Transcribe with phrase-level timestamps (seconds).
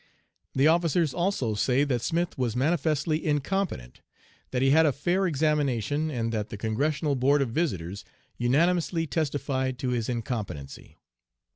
[0.55, 4.01] The officers also say that Smith was manifestly incompetent,
[4.49, 8.03] that he had a fair examination, and that the Congressional Board of Visitors
[8.35, 10.97] unanimously testified to his incompetency.'